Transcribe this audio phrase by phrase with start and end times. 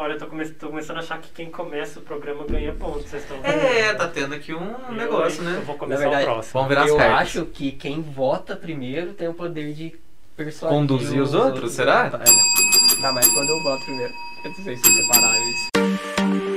[0.00, 3.04] Olha, eu tô, come tô, começando a achar que quem começa o programa ganha pontos.
[3.04, 3.52] Vocês estão vendo?
[3.54, 5.50] É, tá tendo aqui um Eu, negócio, hein?
[5.50, 5.62] Eu né?
[5.66, 6.52] vou começar verdade, o próximo.
[6.54, 7.18] Vamos virar as eu cartas.
[7.20, 9.94] acho que quem vota primeiro tem o poder de
[10.34, 12.06] persuadir Conduzir os outros, será?
[12.14, 12.94] É.
[12.96, 14.12] Ainda mais quando eu voto primeiro.
[14.42, 16.49] Eu não sei se separaram isso.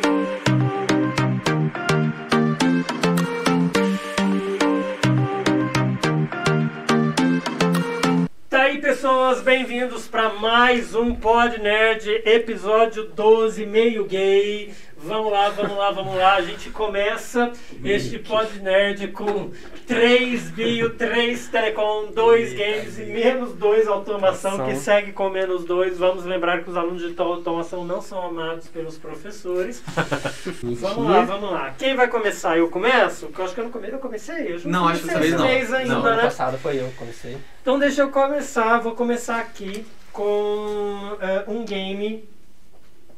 [9.04, 14.74] Pessoas, bem-vindos para mais um Pod Nerd, episódio 12, meio gay.
[15.06, 16.36] Vamos lá, vamos lá, vamos lá.
[16.36, 17.52] A gente começa
[17.84, 19.52] este Pod Nerd com
[19.86, 25.98] 3 bio, 3 telecom, 2 games e menos 2 automação, que segue com menos 2.
[25.98, 29.84] Vamos lembrar que os alunos de automação não são amados pelos professores.
[30.64, 31.74] Vamos lá, vamos lá.
[31.78, 32.58] Quem vai começar?
[32.58, 33.28] Eu começo?
[33.28, 33.96] Porque eu acho que eu não comecei.
[33.96, 34.54] Eu comecei?
[34.54, 35.86] Eu Não, acho que dessa vez esse não.
[35.88, 36.24] Não, ainda, ano né?
[36.24, 37.38] passado foi eu que comecei.
[37.62, 42.24] Então deixa eu começar, vou começar aqui com eh, um game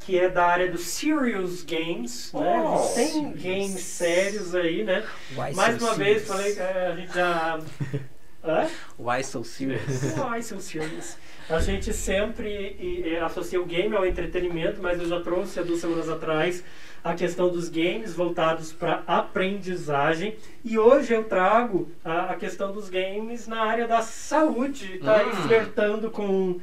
[0.06, 2.64] que é da área do Serious Games, né?
[2.64, 3.42] Oh, Tem serious.
[3.42, 5.04] games sérios aí, né?
[5.36, 6.56] Why Mais so uma vez, serious?
[6.56, 7.60] falei, eh, a gente já...
[8.48, 8.68] Hã?
[9.00, 10.20] Why so serious?
[10.20, 11.18] Ai, seu serious.
[11.50, 12.48] A gente sempre
[12.80, 16.64] e, e, associa o game ao entretenimento, mas eu já trouxe há duas semanas atrás
[17.04, 20.36] a questão dos games voltados para aprendizagem.
[20.64, 25.00] E hoje eu trago a, a questão dos games na área da saúde.
[25.04, 25.48] Tá aí Hum.
[25.48, 26.60] flertando com,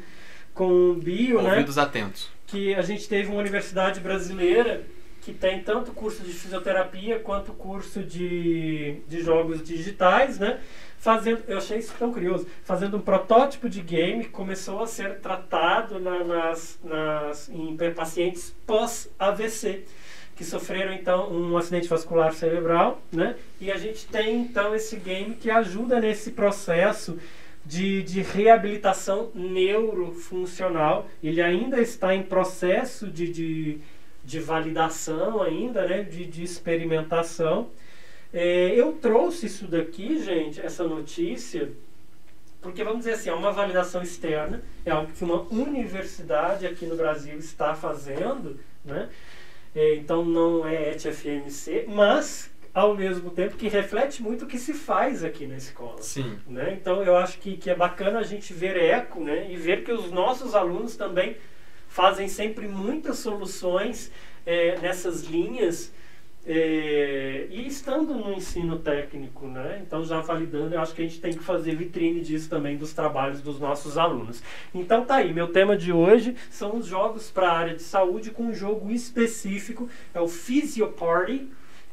[0.55, 1.51] com bio, né?
[1.51, 2.31] Ouvidos atentos.
[2.53, 4.83] Que a gente teve uma universidade brasileira
[5.22, 10.61] que tem tanto curso de fisioterapia quanto curso de, de jogos digitais, né?
[10.98, 15.17] Fazendo, eu achei isso tão curioso, fazendo um protótipo de game que começou a ser
[15.20, 19.84] tratado na- nas, nas, em pacientes pós-AVC,
[20.36, 23.34] que sofreram então um acidente vascular cerebral, né?
[23.61, 27.19] E a gente tem então esse game que ajuda nesse processo
[27.65, 31.09] de, de reabilitação neurofuncional.
[31.23, 33.79] Ele ainda está em processo de, de,
[34.25, 36.03] de validação ainda, né?
[36.03, 37.71] de, de experimentação.
[38.33, 41.70] É, eu trouxe isso daqui, gente, essa notícia,
[42.63, 46.97] porque vamos dizer assim, é uma validação externa, é algo que uma universidade aqui no
[46.97, 49.11] Brasil está fazendo, né?
[49.75, 54.73] É, então não é ETFMC, mas ao mesmo tempo que reflete muito o que se
[54.73, 56.01] faz aqui na escola.
[56.01, 56.39] Sim.
[56.47, 56.77] Né?
[56.81, 59.51] Então eu acho que, que é bacana a gente ver eco né?
[59.51, 61.37] e ver que os nossos alunos também
[61.89, 64.11] fazem sempre muitas soluções
[64.47, 65.93] é, nessas linhas
[66.45, 69.81] é, e estando no ensino técnico, né?
[69.87, 72.93] então já validando, eu acho que a gente tem que fazer vitrine disso também dos
[72.93, 74.43] trabalhos dos nossos alunos.
[74.75, 78.31] Então tá aí, meu tema de hoje são os jogos para a área de saúde
[78.31, 81.49] com um jogo específico, é o Physio Party,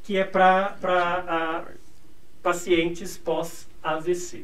[0.10, 1.66] que é para
[2.42, 4.44] pacientes pós-AVC.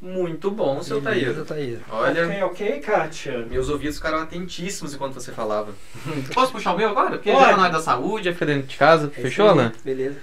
[0.00, 1.80] Muito bom, seu Beleza, Taíra.
[1.80, 1.80] Taíra.
[1.90, 3.38] Olha, Ok, ok, Kátia?
[3.50, 5.74] meus ouvidos ficaram atentíssimos enquanto você falava.
[6.32, 7.10] Posso puxar o meu agora?
[7.18, 7.50] Porque Pode.
[7.50, 9.10] já não é da saúde, já fica dentro de casa.
[9.16, 9.72] É Fechou, Alan?
[9.84, 10.18] Beleza.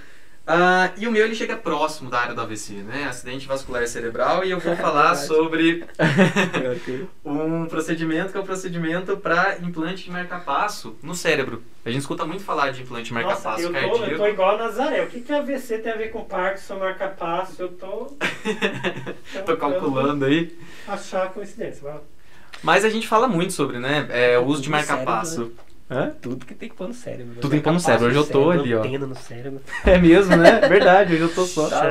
[0.52, 3.04] Ah, e o meu ele chega próximo da área do AVC, né?
[3.04, 5.84] Acidente vascular cerebral, e eu vou falar sobre
[7.24, 11.62] um procedimento que é o procedimento para implante de marca-passo no cérebro.
[11.84, 14.10] A gente escuta muito falar de implante de Nossa, marca-passo eu tô, cardíaco.
[14.10, 15.04] eu tô igual a Nazaré.
[15.04, 17.62] O que, que AVC tem a ver com Parkinson, marca-passo?
[17.62, 18.16] Eu tô...
[19.46, 20.58] Tô calculando aí.
[20.88, 21.88] Achar coincidência.
[22.60, 24.08] Mas a gente fala muito sobre, né?
[24.10, 25.52] É, o uso de Tudo no marca-passo.
[25.90, 26.12] Hã?
[26.22, 27.34] Tudo que tem que pôr no cérebro.
[27.40, 28.06] Tudo tem que pôr no cérebro.
[28.06, 28.78] Hoje eu tô ali, ó.
[28.78, 29.60] Antena no cérebro.
[29.84, 30.60] É mesmo, né?
[30.68, 31.68] Verdade, hoje eu tô só.
[31.68, 31.82] Tá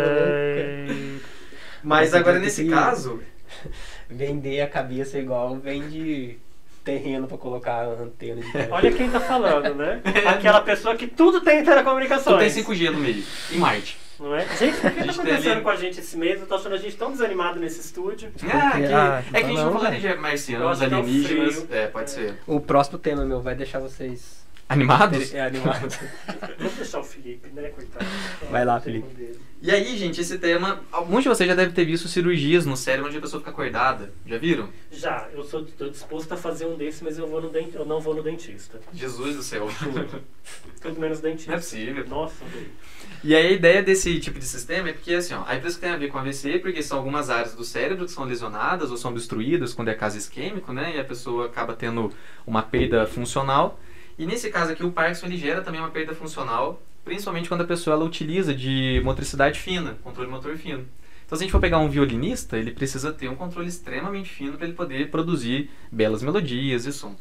[1.83, 3.21] Mas Você agora nesse que- caso,
[4.09, 6.37] Vender a cabeça igual vende
[6.83, 8.69] terreno pra colocar a antena de terra.
[8.73, 10.01] Olha quem tá falando, né?
[10.25, 12.53] Aquela pessoa que tudo tem telecomunicações.
[12.53, 13.23] tu tem 5G no meio.
[13.51, 13.97] E Marte.
[14.19, 14.45] Não é?
[14.57, 16.39] Gente, o que, A tá gente tem acontecendo ali- com a gente esse mês?
[16.41, 18.31] Eu tô achando a gente tão desanimado nesse estúdio.
[18.43, 20.15] Ah, Porque- que- ah, é que a gente não não, falando velho.
[20.15, 21.67] de marcianos, é o alienígenas.
[21.71, 22.35] É, pode ser.
[22.45, 25.33] O próximo tema, meu, vai deixar vocês Animados?
[25.33, 25.97] é, animados.
[26.59, 28.05] Vamos deixar o Felipe, né, coitado?
[28.51, 29.39] Vai lá, Felipe.
[29.61, 30.79] E aí, gente, esse tema.
[30.91, 34.13] Alguns de vocês já devem ter visto cirurgias no cérebro onde a pessoa fica acordada.
[34.27, 34.69] Já viram?
[34.91, 37.73] Já, eu sou tô disposto a fazer um desse, mas eu, vou no dent...
[37.73, 38.79] eu não vou no dentista.
[38.93, 39.67] Jesus do céu.
[40.79, 41.51] Tudo menos dentista.
[41.51, 42.07] Não é possível.
[42.07, 42.45] Nossa.
[43.23, 45.89] E aí a ideia desse tipo de sistema é porque, assim, ó, a empresa tem
[45.89, 49.09] a ver com AVC, porque são algumas áreas do cérebro que são lesionadas ou são
[49.11, 50.95] obstruídas quando é caso isquêmico, né?
[50.95, 52.13] E a pessoa acaba tendo
[52.45, 53.79] uma perda funcional.
[54.19, 57.65] E nesse caso aqui, o Parkinson ele gera também uma perda funcional, principalmente quando a
[57.65, 60.85] pessoa ela utiliza de motricidade fina, controle motor fino.
[61.25, 64.57] Então, se a gente for pegar um violinista, ele precisa ter um controle extremamente fino
[64.57, 67.15] para ele poder produzir belas melodias e som.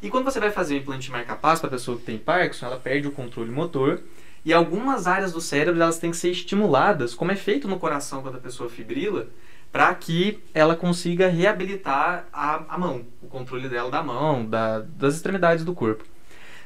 [0.00, 2.66] E quando você vai fazer o implante de marca-passo para a pessoa que tem Parkinson,
[2.66, 4.00] ela perde o controle motor
[4.44, 8.22] e algumas áreas do cérebro elas têm que ser estimuladas, como é feito no coração
[8.22, 9.26] quando a pessoa fibrila,
[9.70, 15.16] para que ela consiga reabilitar a, a mão, o controle dela da mão, da- das
[15.16, 16.04] extremidades do corpo.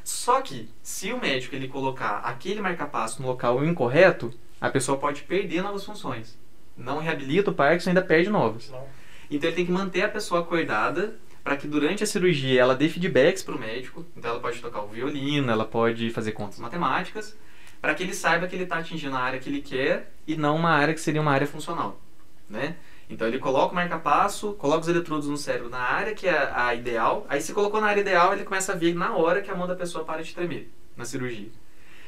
[0.05, 4.31] Só que, se o médico ele colocar aquele marca-passo no local incorreto,
[4.61, 6.39] a pessoa pode perder novas funções.
[6.77, 8.71] Não reabilita o Parkinson, ainda perde novas.
[8.71, 8.87] Não.
[9.31, 12.89] Então ele tem que manter a pessoa acordada para que durante a cirurgia ela dê
[12.89, 14.05] feedbacks para o médico.
[14.15, 17.37] Então ela pode tocar o violino, ela pode fazer contas matemáticas,
[17.81, 20.57] para que ele saiba que ele está atingindo a área que ele quer e não
[20.57, 22.01] uma área que seria uma área funcional,
[22.49, 22.77] né?
[23.09, 26.75] Então ele coloca o marca-passo, coloca os eletrodos no cérebro na área que é a
[26.75, 27.27] ideal.
[27.29, 29.67] Aí se colocou na área ideal, ele começa a ver na hora que a mão
[29.67, 31.49] da pessoa para de tremer na cirurgia.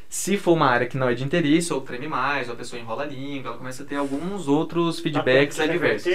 [0.08, 2.80] Se for uma área que não é de interesse, ou treme mais, ou a pessoa
[2.80, 6.12] enrola a língua, ela começa a ter alguns outros feedbacks adversos.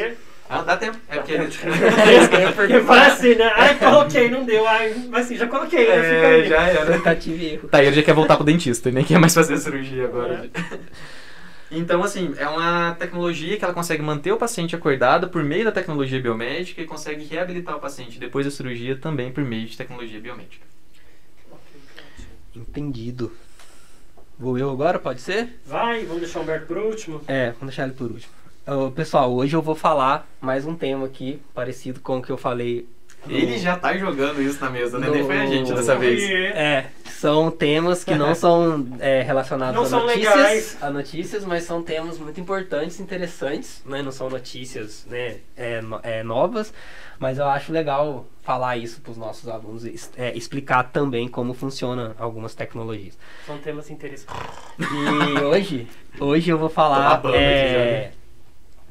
[0.50, 0.98] Ah, dá tempo.
[1.08, 1.48] É porque ele...
[2.56, 3.50] Porque vai assim, né?
[3.56, 4.68] Ai, coloquei, não deu.
[4.68, 5.96] Ai, mas assim, já coloquei, né?
[5.96, 7.00] Fica É, já era.
[7.70, 10.50] Tá, ele já quer voltar pro dentista, nem quer mais fazer a cirurgia agora.
[10.54, 10.80] É.
[11.74, 15.72] Então, assim, é uma tecnologia que ela consegue manter o paciente acordado por meio da
[15.72, 20.20] tecnologia biomédica e consegue reabilitar o paciente depois da cirurgia também por meio de tecnologia
[20.20, 20.66] biomédica.
[22.54, 23.32] Entendido.
[24.38, 25.62] Vou eu agora, pode ser?
[25.66, 27.22] Vai, vamos deixar o Humberto por último.
[27.26, 28.34] É, vamos deixar ele por último.
[28.94, 32.86] Pessoal, hoje eu vou falar mais um tema aqui, parecido com o que eu falei.
[33.28, 35.08] Ele já tá jogando isso na mesa, né?
[35.08, 36.22] No- Nem foi a gente dessa vez.
[36.30, 40.78] É, são temas que não são é, relacionados Não a são notícias, legais.
[40.82, 44.02] a notícias, mas são temas muito importantes, interessantes, né?
[44.02, 46.74] Não são notícias né, é, é, novas,
[47.20, 51.54] mas eu acho legal falar isso para os nossos alunos, e é, explicar também como
[51.54, 53.16] funcionam algumas tecnologias.
[53.46, 54.44] São temas interessantes.
[54.80, 55.88] E hoje,
[56.20, 58.12] hoje eu vou falar é,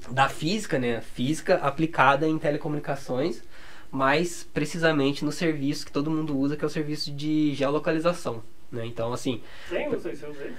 [0.09, 1.01] da física, né?
[1.01, 3.43] Física aplicada em telecomunicações,
[3.91, 8.43] mais precisamente no serviço que todo mundo usa, que é o serviço de geolocalização.
[8.71, 8.87] Né?
[8.87, 9.91] Então, assim, Quem?
[9.91, 10.53] Não sei se eu sei.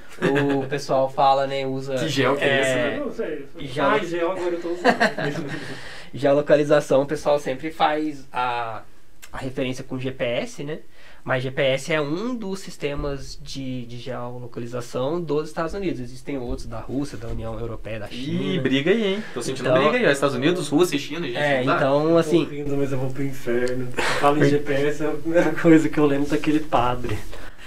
[0.57, 3.00] o pessoal fala, né, usa Que gel que é esse, né?
[3.00, 3.48] Não sei.
[3.69, 5.62] já- Ai, gel, agora eu tô usando.
[6.13, 8.83] geolocalização, o pessoal sempre faz a,
[9.31, 10.80] a referência com GPS, né?
[11.24, 16.00] Mas GPS é um dos sistemas de, de geolocalização dos Estados Unidos.
[16.00, 18.44] Existem outros da Rússia, da União Europeia, da China.
[18.56, 19.24] Ih, briga aí, hein?
[19.34, 20.12] Tô sentindo Então- briga aí, ó.
[20.12, 21.38] Estados Unidos, Rússia e China, gente.
[21.38, 21.76] É, dá?
[21.76, 23.88] então, assim, Tô rindo, mas eu vou pro inferno.
[24.20, 27.20] Fala em GPS, é a primeira coisa que eu lembro daquele padre.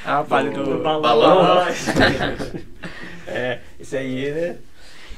[0.04, 1.00] Ah, vale Do- do balão.
[1.02, 1.66] balão.
[3.26, 4.56] É, isso aí, né?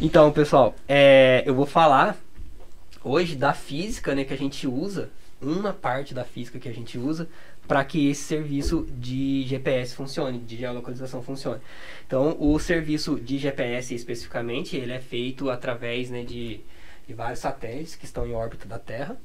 [0.01, 2.17] Então, pessoal, é, eu vou falar
[3.03, 5.11] hoje da física, né, que a gente usa,
[5.41, 7.29] uma parte da física que a gente usa
[7.69, 11.61] para que esse serviço de GPS funcione, de geolocalização funcione.
[12.07, 16.61] Então, o serviço de GPS especificamente, ele é feito através né, de,
[17.07, 19.17] de vários satélites que estão em órbita da Terra.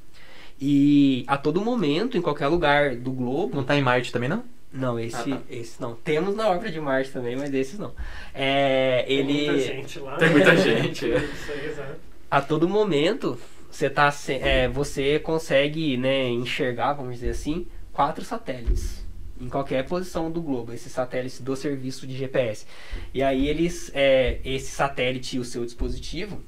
[0.60, 4.44] E a todo momento, em qualquer lugar do globo, Não tá em Marte também, não?
[4.72, 5.42] não, esse, Ah, tá.
[5.50, 5.94] esse não.
[5.96, 7.92] Temos na órbita de Marte também, mas esses não.
[8.34, 10.16] É, Tem muita ele gente lá.
[10.16, 11.16] Tem muita gente, é.
[11.18, 11.96] Isso aí, exato.
[12.30, 13.38] a todo momento
[13.72, 19.02] você tá é, você consegue, né, enxergar, vamos dizer assim, quatro satélites
[19.40, 22.66] em qualquer posição do globo, esses satélites do serviço de GPS.
[23.12, 26.40] E aí eles é, esse satélite o seu dispositivo,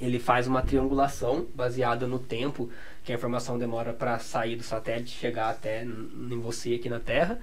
[0.00, 2.68] ele faz uma triangulação baseada no tempo
[3.04, 7.40] que a informação demora para sair do satélite chegar até em você aqui na Terra.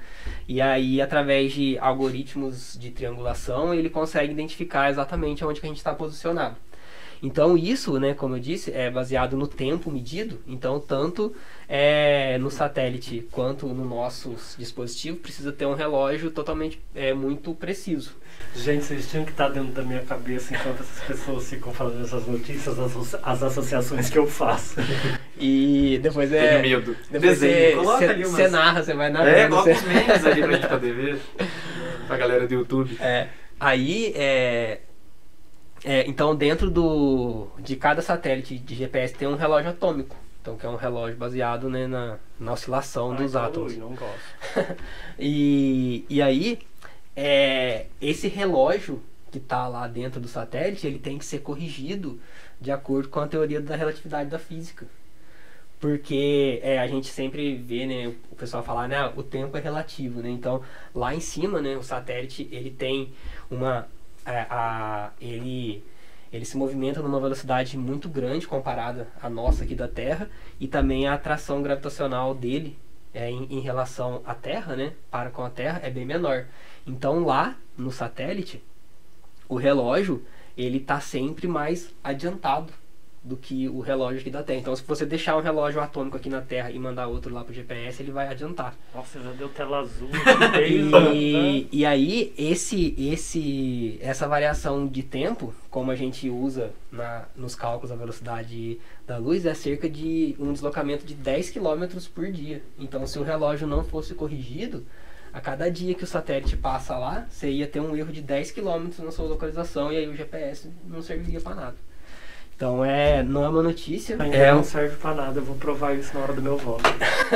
[0.48, 5.78] E aí, através de algoritmos de triangulação, ele consegue identificar exatamente onde que a gente
[5.78, 6.56] está posicionado.
[7.22, 10.40] Então isso, né, como eu disse, é baseado no tempo medido.
[10.48, 11.36] Então tanto
[11.68, 18.12] é, no satélite quanto no nosso dispositivo precisa ter um relógio totalmente é, muito preciso.
[18.56, 22.26] Gente, vocês tinham que estar dentro da minha cabeça enquanto essas pessoas ficam falando essas
[22.28, 24.76] notícias, as, as associações que eu faço.
[25.40, 26.98] E depois é Tenho medo.
[27.12, 27.54] depois Desenho.
[27.54, 28.32] você, Coloca você, ali umas...
[28.32, 29.30] você narra, você vai narrando.
[29.38, 31.20] É, coloca você- os memes ali pra gente poder ver.
[32.08, 32.98] Pra galera do YouTube.
[33.00, 33.28] É,
[33.60, 34.80] aí, é,
[35.84, 40.16] é, então dentro do, de cada satélite de GPS tem um relógio atômico.
[40.42, 43.76] Então, que é um relógio baseado né, na, na oscilação dos Ai, átomos.
[43.76, 44.78] Não gosto.
[45.20, 46.60] E, e aí,
[47.16, 52.18] é, esse relógio que está lá dentro do satélite, ele tem que ser corrigido
[52.62, 54.86] de acordo com a teoria da relatividade da física.
[55.80, 60.22] Porque é, a gente sempre vê, né, o pessoal falar, né, o tempo é relativo,
[60.22, 60.30] né?
[60.30, 60.64] Então,
[60.96, 63.12] lá em cima, né, o satélite, ele tem
[63.52, 63.88] uma
[64.32, 65.84] a, ele
[66.32, 70.30] ele se movimenta numa velocidade muito grande comparada à nossa aqui da Terra
[70.60, 72.78] e também a atração gravitacional dele
[73.14, 76.46] é, em, em relação à Terra, né, para com a Terra é bem menor.
[76.86, 78.62] Então lá no satélite
[79.48, 80.26] o relógio
[80.58, 82.74] ele está sempre mais adiantado
[83.28, 84.60] do que o relógio aqui da Terra.
[84.60, 87.52] Então se você deixar um relógio atômico aqui na Terra e mandar outro lá para
[87.52, 88.76] o GPS, ele vai adiantar.
[88.96, 90.10] Nossa, já deu tela azul.
[90.14, 90.58] a-
[91.14, 97.56] E, e aí, esse, esse, essa variação de tempo, como a gente usa na, nos
[97.56, 102.62] cálculos da velocidade da luz, é cerca de um deslocamento de 10 km por dia.
[102.80, 104.86] Então, se o relógio não fosse corrigido,
[105.34, 108.52] A cada dia que o satélite passa lá, você ia ter um erro de 10
[108.52, 111.76] km na sua localização e aí o GPS não serviria para nada.
[112.58, 114.18] Então é, não é uma notícia.
[114.20, 116.58] Ainda é não um- serve pra nada, eu vou provar isso na hora do meu
[116.58, 116.82] voto.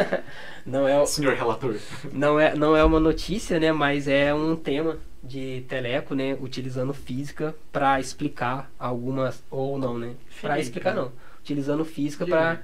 [0.65, 1.75] não é, Senhor relator.
[2.11, 3.71] não é, não é uma notícia, né?
[3.71, 6.35] Mas é um tema de teleco, né?
[6.41, 10.13] Utilizando física para explicar algumas ou não, né?
[10.41, 12.59] Para explicar não, utilizando física para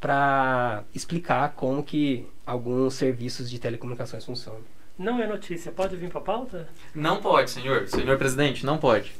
[0.00, 4.60] para explicar como que alguns serviços de telecomunicações funcionam.
[4.96, 6.68] Não é notícia, pode vir pra pauta?
[6.94, 7.88] Não pode, senhor.
[7.88, 9.12] Senhor presidente, não pode.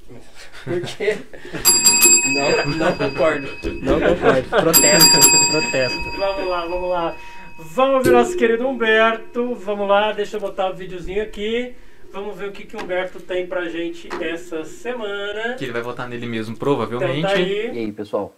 [0.65, 1.19] Por quê?
[2.27, 3.49] Não, não concordo.
[3.83, 4.49] Não concordo.
[4.49, 5.11] Protesto,
[5.51, 6.11] protesto.
[6.19, 7.17] Vamos lá, vamos lá.
[7.59, 9.55] Vamos ver nosso querido Humberto.
[9.55, 11.75] Vamos lá, deixa eu botar o videozinho aqui.
[12.13, 15.55] Vamos ver o que, que o Humberto tem pra gente essa semana.
[15.55, 17.23] Que ele vai votar nele mesmo, Então provavelmente.
[17.23, 17.79] tá E aí.
[17.79, 18.35] aí, pessoal?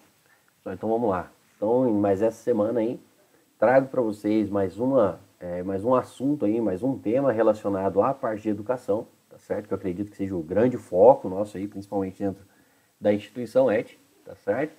[0.61, 1.31] Então, Então vamos lá.
[1.57, 2.99] Então, mais essa semana aí,
[3.59, 8.13] trago para vocês mais uma, é, mais um assunto aí, mais um tema relacionado à
[8.13, 9.69] parte de educação, tá certo?
[9.69, 12.45] Que eu acredito que seja o grande foco nosso aí, principalmente dentro
[13.03, 13.91] da instituição ET,
[14.25, 14.77] tá certo?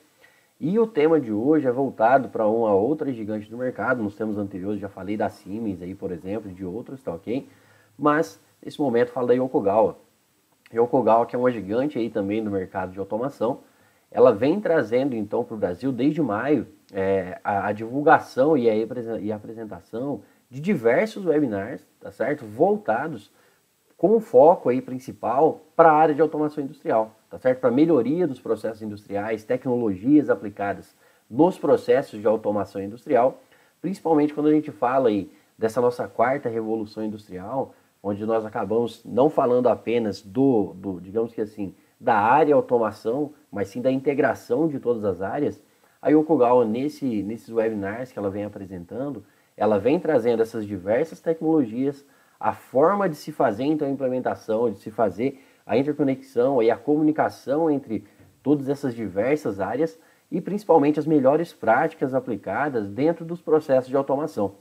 [0.57, 4.01] E o tema de hoje é voltado para uma outra gigante do mercado.
[4.01, 7.49] Nos temas anteriores já falei da Siemens aí, por exemplo, de outros, tá ok?
[7.99, 9.97] Mas nesse momento falo da Yokogawa.
[10.73, 13.59] Yokogawa, que é uma gigante aí também do mercado de automação,
[14.09, 19.19] ela vem trazendo então para o Brasil desde maio é, a, a divulgação e a,
[19.19, 22.45] e a apresentação de diversos webinars, tá certo?
[22.45, 23.29] Voltados
[23.97, 27.61] com foco aí principal para a área de automação industrial, tá certo?
[27.61, 30.95] Para melhoria dos processos industriais, tecnologias aplicadas
[31.27, 33.41] nos processos de automação industrial,
[33.81, 37.73] principalmente quando a gente fala aí dessa nossa quarta revolução industrial,
[38.03, 43.69] onde nós acabamos não falando apenas do, do digamos que assim, da área automação, mas
[43.69, 45.59] sim da integração de todas as áreas.
[45.99, 49.25] A Yokogawa, nesse, nesses webinars que ela vem apresentando,
[49.57, 52.05] ela vem trazendo essas diversas tecnologias,
[52.39, 56.77] a forma de se fazer então a implementação, de se fazer a interconexão e a
[56.77, 58.05] comunicação entre
[58.41, 59.99] todas essas diversas áreas
[60.31, 64.55] e principalmente as melhores práticas aplicadas dentro dos processos de automação.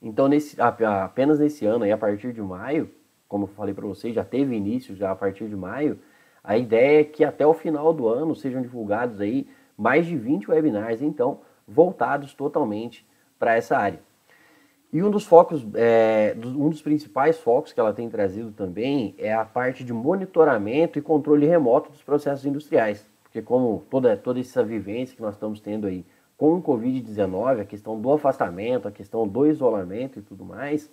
[0.00, 2.90] Então, nesse, apenas nesse ano, aí, a partir de maio,
[3.26, 5.98] como eu falei para vocês, já teve início já a partir de maio,
[6.44, 10.50] a ideia é que até o final do ano sejam divulgados aí mais de 20
[10.50, 13.06] webinars, então, voltados totalmente
[13.38, 14.00] para essa área.
[14.96, 19.30] E um dos focos, é, um dos principais focos que ela tem trazido também é
[19.30, 23.06] a parte de monitoramento e controle remoto dos processos industriais.
[23.22, 26.02] Porque como toda, toda essa vivência que nós estamos tendo aí
[26.34, 30.90] com o Covid-19, a questão do afastamento, a questão do isolamento e tudo mais,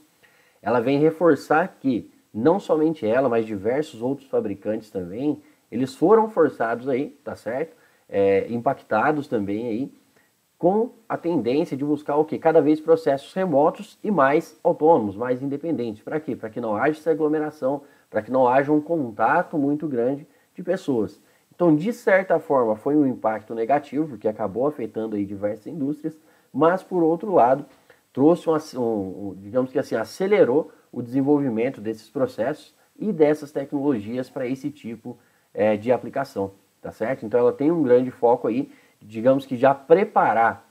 [0.61, 5.41] ela vem reforçar que não somente ela, mas diversos outros fabricantes também,
[5.71, 7.73] eles foram forçados aí, tá certo?
[8.09, 9.93] É, impactados também aí
[10.63, 12.39] com a tendência de buscar o que?
[12.39, 16.01] Cada vez processos remotos e mais autônomos, mais independentes.
[16.01, 16.37] Para quê?
[16.37, 20.63] Para que não haja essa aglomeração, para que não haja um contato muito grande de
[20.63, 21.19] pessoas.
[21.53, 26.17] Então, de certa forma, foi um impacto negativo, porque acabou afetando aí diversas indústrias,
[26.53, 27.65] mas por outro lado,
[28.13, 34.47] trouxe um, um- digamos que assim, acelerou o desenvolvimento desses processos e dessas tecnologias para
[34.47, 35.17] esse tipo
[35.53, 36.51] eh, de aplicação,
[36.81, 37.25] tá certo?
[37.25, 38.71] Então ela tem um grande foco aí,
[39.05, 40.69] digamos que já preparar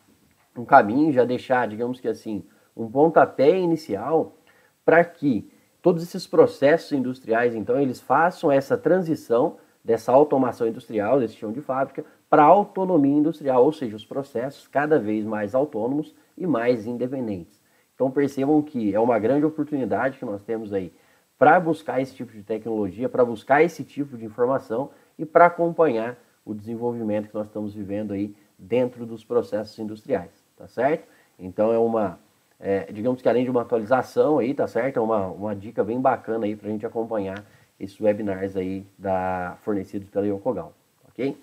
[0.57, 2.45] um caminho, já deixar, digamos que assim,
[2.77, 4.37] um pontapé inicial
[4.85, 11.35] para que todos esses processos industriais, então, eles façam essa transição dessa automação industrial, desse
[11.35, 16.47] chão de fábrica, para autonomia industrial, ou seja, os processos cada vez mais autônomos e
[16.47, 17.61] mais independentes.
[17.95, 20.93] Então percebam que é uma grande oportunidade que nós temos aí
[21.39, 26.17] para buscar esse tipo de tecnologia, para buscar esse tipo de informação e para acompanhar
[26.45, 31.07] o desenvolvimento que nós estamos vivendo aí dentro dos processos industriais, tá certo?
[31.39, 32.19] Então é uma,
[32.59, 34.99] é, digamos que além de uma atualização aí, tá certo?
[34.99, 37.45] É uma, uma dica bem bacana aí para a gente acompanhar
[37.79, 40.73] esses webinars aí da, fornecidos pela Yokogawa,
[41.09, 41.37] ok?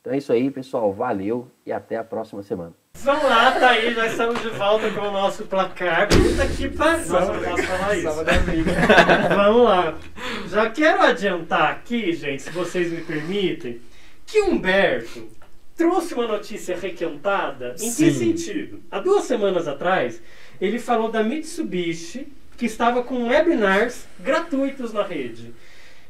[0.00, 0.92] Então é isso aí, pessoal.
[0.92, 2.72] Valeu e até a próxima semana.
[2.94, 6.08] Vamos lá, tá aí, nós estamos de volta com o nosso placar.
[6.08, 7.08] Puta que pariu.
[7.08, 8.08] Nossa, não posso falar isso.
[9.36, 9.98] Vamos lá.
[10.48, 13.80] Já quero adiantar aqui, gente, se vocês me permitem,
[14.28, 15.26] que Humberto
[15.74, 17.74] trouxe uma notícia requentada.
[17.80, 18.12] Em que Sim.
[18.12, 18.82] sentido?
[18.90, 20.20] Há duas semanas atrás,
[20.60, 25.54] ele falou da Mitsubishi, que estava com webinars gratuitos na rede.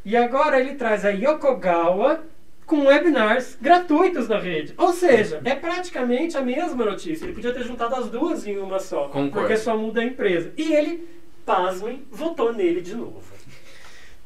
[0.04, 2.24] E agora ele traz a Yokogawa
[2.66, 4.74] com webinars gratuitos na rede.
[4.76, 7.24] Ou seja, é praticamente a mesma notícia.
[7.24, 9.04] Ele podia ter juntado as duas em uma só.
[9.04, 9.32] Concordo.
[9.32, 10.52] Porque só muda a empresa.
[10.56, 11.06] E ele,
[11.46, 13.22] pasmem, votou nele de novo.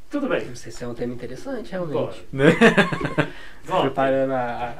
[0.08, 0.44] Tudo bem.
[0.44, 1.94] Não sei se é um tema interessante, realmente.
[1.94, 2.14] Bora.
[2.30, 2.52] Né?
[3.80, 4.74] Preparando a,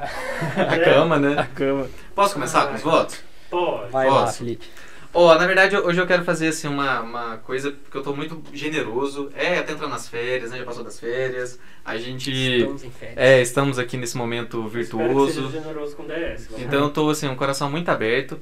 [0.56, 1.48] A cama, a né?
[1.54, 1.88] cama.
[2.14, 3.20] Posso começar com os votos?
[3.50, 3.90] Pode.
[3.90, 4.38] Vai lá, Posso?
[4.38, 4.66] Felipe.
[5.14, 8.42] Ó, na verdade, hoje eu quero fazer assim uma, uma coisa, porque eu tô muito
[8.52, 9.30] generoso.
[9.36, 10.58] É, até entrando nas férias, né?
[10.58, 11.58] Já passou das férias.
[11.84, 12.30] A gente.
[12.30, 13.18] Estamos em férias.
[13.18, 15.50] É, estamos aqui nesse momento que virtuoso.
[15.50, 16.48] generoso com DS.
[16.58, 18.38] Então eu tô assim, um coração muito aberto.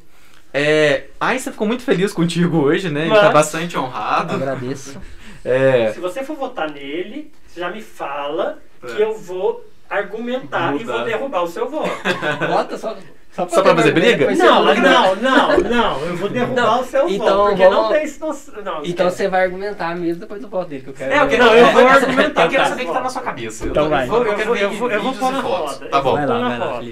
[0.54, 3.02] É, Einstein ficou muito feliz contigo hoje, né?
[3.02, 4.34] Ele Mas- tá bastante honrado.
[4.34, 5.00] Agradeço.
[5.42, 9.04] É, Se você for votar nele, você já me fala que É.
[9.06, 11.90] eu vou argumentar e vou derrubar o seu voto.
[12.48, 12.96] Bota só.
[13.32, 14.28] Só Só pra fazer briga?
[14.34, 16.00] Não, não, não, não.
[16.04, 17.48] Eu vou derrubar Não, o seu então voto.
[17.50, 18.20] Porque não vamos- tem isso.
[18.56, 21.12] no- Não, Então você vai argumentar mesmo depois do voto dele, que eu quero.
[21.12, 22.68] É, eu quero, Não, eu vou quero- argumentar, Eu quero tá?
[22.70, 23.66] saber o que tá na sua cabeça.
[23.66, 24.08] Então eu, vai.
[24.08, 25.86] Eu, eu quero eu vou, ver eu vou, eu vou pôr na roda.
[25.86, 26.18] Tá vou bom.
[26.18, 26.82] Vai lá, vai lá.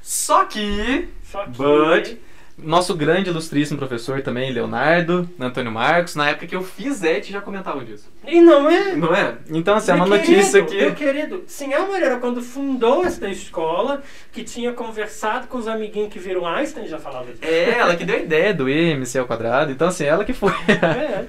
[0.00, 1.50] Só que, Só que.
[1.50, 2.20] Bud,
[2.62, 7.40] nosso grande ilustríssimo professor também, Leonardo, Antônio Marcos, na época que eu fiz ET já
[7.40, 8.08] comentavam disso.
[8.26, 8.94] E não é.
[8.94, 9.36] Não é?
[9.50, 11.04] Então, assim, é uma Meu notícia querido, Meu que.
[11.04, 14.02] querido, Sinhá Moreira, quando fundou esta escola,
[14.32, 17.38] que tinha conversado com os amiguinhos que viram Einstein, já falava disso.
[17.42, 19.72] É ela que deu a ideia do MC ao quadrado.
[19.72, 20.52] Então, assim, ela que foi.
[20.68, 21.24] É.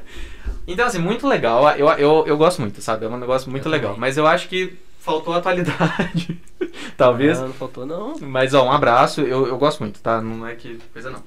[0.68, 1.70] Então, assim, muito legal.
[1.78, 3.06] Eu, eu, eu gosto muito, sabe?
[3.06, 3.92] É um negócio muito Eu legal.
[3.94, 4.02] também.
[4.02, 4.74] Mas eu acho que
[5.04, 6.40] faltou atualidade.
[6.98, 7.38] Talvez.
[7.40, 8.14] Não, não faltou, não.
[8.22, 9.22] Mas, ó, um abraço.
[9.22, 10.22] Eu, eu gosto muito, tá?
[10.22, 11.22] Não é que coisa não.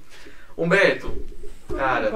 [0.56, 1.12] Humberto,
[1.76, 2.11] cara,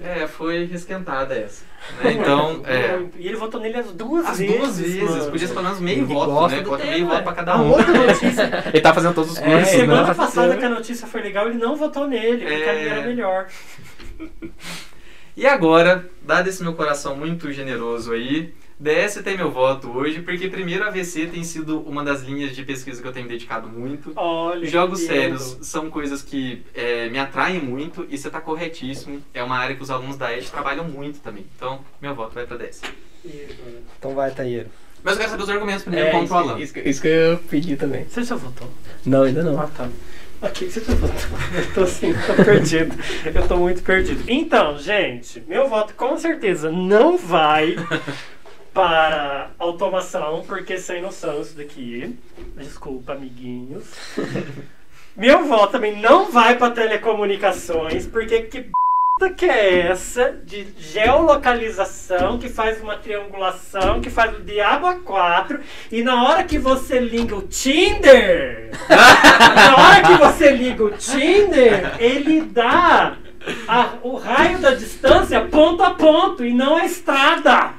[0.00, 1.62] é, foi resquentada essa.
[2.02, 2.12] né?
[2.18, 3.02] Então, é.
[3.18, 4.56] E ele votou nele as duas As vezes.
[4.56, 5.02] duas vezes.
[5.02, 5.30] mano.
[5.30, 6.60] Podia ser pelo menos meio Ele voto, né?
[6.62, 7.22] Bota meio voto é.
[7.22, 7.70] pra cada A um.
[7.70, 8.64] outra notícia.
[8.72, 10.14] Ele tá fazendo todos os É, cursos, semana né?
[10.14, 12.70] passada que a notícia foi legal, ele não votou nele, porque É.
[12.70, 13.46] a minha era melhor.
[15.36, 20.48] E agora, dado esse meu coração muito generoso aí, DS tem meu voto hoje, porque
[20.48, 23.66] primeiro a AVC tem sido uma das linhas de pesquisa que eu tenho me dedicado
[23.68, 24.12] muito.
[24.14, 24.66] Olha.
[24.66, 29.22] Jogos sérios são coisas que é, me atraem muito e você tá corretíssimo.
[29.32, 31.46] É uma área que os alunos da ED trabalham muito também.
[31.56, 32.82] Então, meu voto vai pra DS.
[33.98, 34.66] Então vai, Taíro.
[35.02, 36.60] Mas eu quero saber os argumentos primeiro É, contra isso, o Alan.
[36.60, 38.04] isso, que- isso que eu pedi também.
[38.04, 38.68] Você já votou?
[39.06, 39.58] Não, ainda não.
[39.58, 39.88] Ah, tá.
[40.42, 41.16] Ok, você já votou.
[41.56, 42.94] Eu tô assim, tô perdido.
[43.34, 44.22] Eu tô muito perdido.
[44.28, 47.74] Então, gente, meu voto com certeza não vai
[48.76, 52.14] para automação, porque sem noção isso daqui.
[52.58, 53.86] Desculpa, amiguinhos.
[55.16, 62.36] Meu voto também não vai para telecomunicações, porque que b que é essa de geolocalização
[62.38, 65.58] que faz uma triangulação, que faz o diabo a quatro,
[65.90, 68.72] e na hora que você liga o Tinder,
[69.56, 73.16] na hora que você liga o Tinder, ele dá
[73.66, 77.72] a- o raio da distância ponto a ponto e não a estrada.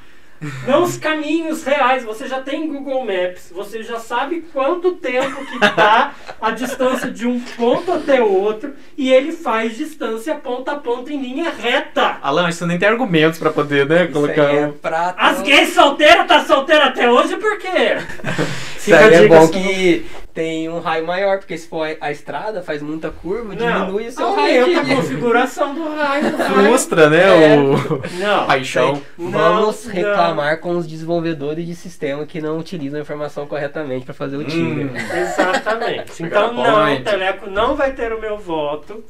[0.68, 2.04] Não os caminhos reais.
[2.04, 3.52] Você já tem Google Maps.
[3.52, 8.74] Você já sabe quanto tempo que dá a distância de um ponto até outro.
[8.98, 12.18] E ele faz distância ponto a ponto em linha reta.
[12.22, 14.48] Alan, você nem tem argumentos pra poder, né, Isso colocar...
[14.48, 15.16] aí é pra...
[15.18, 17.98] As gays solteiras, tá solteira até hoje por quê?
[18.88, 22.12] Isso Fica a aí é bom que tem um raio maior, porque se for a
[22.12, 24.96] estrada, faz muita curva, diminui o seu aumenta raio a de...
[24.96, 26.32] configuração do raio.
[26.32, 26.54] do raio.
[26.54, 27.58] Frustra, né, É.
[27.58, 27.76] o...
[28.20, 28.48] Não.
[28.48, 29.02] Paixão.
[29.18, 29.94] Não, Vamos não.
[29.94, 34.44] reclamar com os desenvolvedores de sistema que não utilizam a informação corretamente para fazer o
[34.44, 34.86] Tinder.
[34.86, 35.18] Hum.
[35.22, 36.24] Exatamente.
[36.24, 39.04] Então, não, o Teleco não vai ter o meu voto.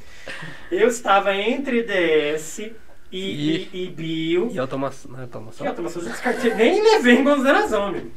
[0.71, 2.71] Eu estava entre DS e,
[3.11, 4.49] e, e Bio.
[4.51, 5.11] E automação.
[5.11, 5.65] Não é automação?
[5.65, 8.07] Que automação eu descartei, nem levei em consideração, meu.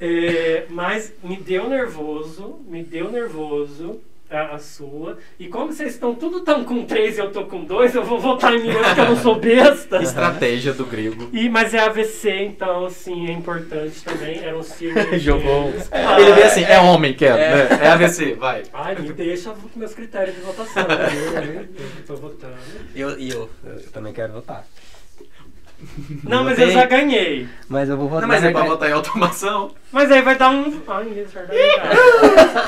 [0.00, 5.18] É, mas me deu nervoso, me deu nervoso a, a sua.
[5.38, 8.18] E como vocês estão tudo tão com três e eu tô com dois, eu vou
[8.18, 10.02] votar em mim mesmo, porque eu não sou besta.
[10.02, 11.28] Estratégia do grego.
[11.32, 14.38] E, mas é AVC, então, assim, é importante também.
[14.38, 14.94] Era um signo.
[15.18, 15.72] Jogou.
[15.72, 15.90] deles.
[16.18, 17.54] Ele vê assim, é homem, quer, É.
[17.68, 17.78] né?
[17.82, 18.62] É AVC, vai.
[18.72, 20.82] Ai, me deixa com meus critérios de votação.
[20.84, 21.68] Eu, eu
[22.06, 22.54] tô votando.
[22.94, 24.64] Eu, e eu, eu também quero votar.
[26.24, 26.64] Não, mas Votei.
[26.66, 27.48] eu já ganhei.
[27.68, 28.22] Mas eu vou votar.
[28.22, 29.74] Não, mas é pra votar em automação.
[29.90, 30.80] Mas aí vai dar um.
[30.88, 31.80] Ai, é.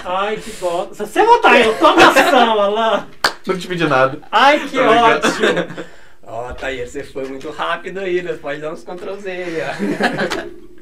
[0.05, 1.07] Ai, que bosta.
[1.07, 3.07] Se você votar em automação, Alan.
[3.47, 4.19] Não te pedi nada.
[4.31, 5.93] Ai, que Tô ótimo.
[6.25, 8.33] Ó, aí, você foi muito rápido aí, né?
[8.41, 10.63] Pode dar uns Ctrl Z aí, ó.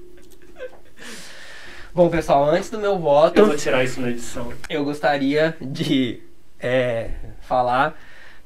[1.93, 4.53] Bom, pessoal, antes do meu voto, Eu vou tirar isso na edição.
[4.69, 6.23] eu gostaria de
[6.61, 7.99] é, falar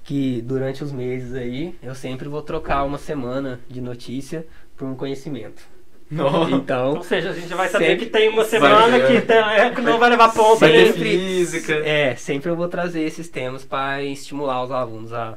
[0.05, 4.95] que durante os meses aí, eu sempre vou trocar uma semana de notícia por um
[4.95, 5.63] conhecimento.
[6.11, 6.49] Não.
[6.51, 9.21] Então, Ou seja, a gente vai saber Sempre- que tem uma semana Vai, que é.
[9.23, 10.93] Teleco não vai levar ponto ter aí.
[10.93, 11.73] física.
[11.77, 15.37] é, sempre eu vou trazer esses temas para estimular os alunos a,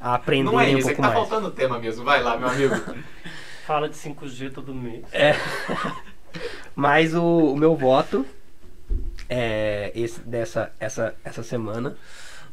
[0.00, 1.28] a aprenderem Não é um isso, é que pouco tá mais.
[1.28, 2.04] faltando tema mesmo.
[2.04, 2.74] Vai lá, meu amigo.
[3.64, 5.04] Fala de 5G todo mês.
[5.12, 5.34] É.
[6.74, 8.26] Mas o, o meu voto
[9.28, 11.96] é esse dessa essa, essa semana.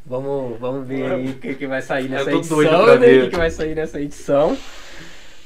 [0.06, 2.98] Vamos, vamos ver aí o que, que vai sair nessa edição, né?
[2.98, 3.20] ver.
[3.20, 4.58] O que, que vai sair nessa edição.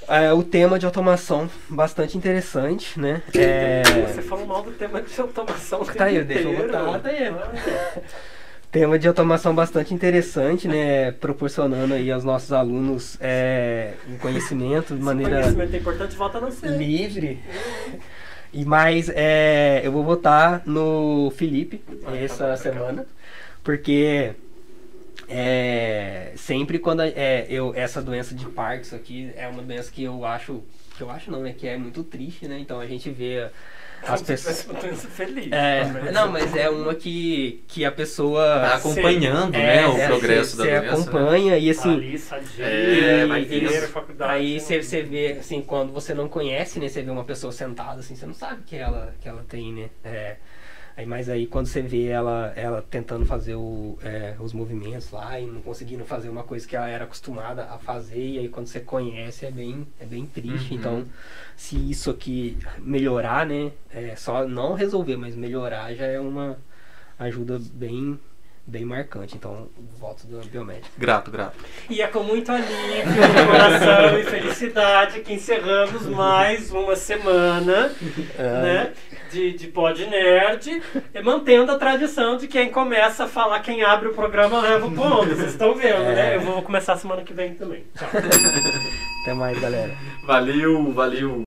[0.08, 3.22] É, o tema de automação bastante interessante, né?
[3.36, 5.86] É, Você falou mal do tema de automação.
[5.86, 7.28] Tá aí, deixa eu botar, tá aí.
[7.28, 8.02] Ah,
[8.72, 11.12] Tema de automação bastante interessante, né?
[11.14, 16.52] Proporcionando aí aos nossos alunos é, um conhecimento de maneira conhecimento é importante, volta no
[16.52, 16.70] ser.
[16.78, 17.40] livre.
[18.54, 23.06] E mais, é, eu vou votar no Felipe Ah, tá essa bom, semana,
[23.64, 24.34] porque
[25.30, 30.26] é, sempre quando é, eu essa doença de Parkinson aqui é uma doença que eu
[30.26, 30.64] acho
[30.98, 32.60] que eu acho não, é que é muito triste, né?
[32.60, 33.48] Então a gente vê
[34.06, 35.52] as pessoas Uma doença feliz.
[35.52, 40.08] é, não, mas é uma que, que a pessoa Tá acompanhando, né, é, o é,
[40.08, 40.96] progresso você, da você doença.
[40.96, 41.02] né?
[41.02, 44.32] acompanha e assim Ali, sadia, É, vai e- faculdade.
[44.32, 46.88] Aí você, você vê, assim, quando você não conhece, né?
[46.88, 49.90] Você vê uma pessoa sentada, assim, você não sabe que ela, que ela tem, né?
[50.04, 50.38] É,
[51.00, 55.40] aí, mas aí quando você vê ela, ela tentando fazer o, é, os movimentos lá
[55.40, 58.68] e não conseguindo fazer uma coisa que ela era acostumada a fazer, e aí quando
[58.68, 60.74] você conhece é bem, é bem triste.
[60.74, 60.80] Uhum.
[60.80, 61.06] Então,
[61.56, 63.72] se isso aqui melhorar, né?
[63.90, 66.58] É, só não resolver, mas melhorar já é uma
[67.18, 68.20] ajuda bem,
[68.70, 69.36] bem marcante.
[69.36, 69.68] Então,
[70.00, 70.90] voto do biomédico.
[70.98, 71.58] Grato, grato.
[71.90, 72.70] E é com muito alívio
[73.48, 77.92] coração e felicidade que encerramos mais uma semana
[78.38, 78.94] né,
[79.32, 80.82] de, de Pod Nerd,
[81.14, 84.92] e mantendo a tradição de quem começa a falar, quem abre o programa leva o
[84.92, 85.36] ponto.
[85.36, 86.36] Vocês estão vendo, né?
[86.36, 87.84] Eu vou começar semana que vem também.
[87.98, 88.10] Tchau.
[89.24, 89.96] Até mais, galera.
[90.26, 91.44] Valeu, valeu.